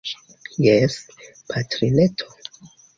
[0.65, 0.97] Jes,
[1.53, 2.25] patrineto.